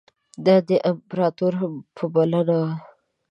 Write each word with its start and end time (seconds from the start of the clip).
دا 0.45 0.55
د 0.69 0.71
امپراطور 0.91 1.53
په 1.95 2.03
بلنه 2.13 2.53
وو. 2.61 2.69